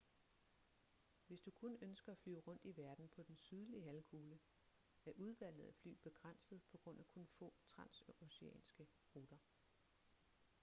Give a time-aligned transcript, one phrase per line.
[1.27, 4.39] hvis du kun ønsker at flyve rundt i verden på den sydlige halvkugle
[5.05, 9.37] er udvalget af fly begrænset på grund af kun få transoceanske ruter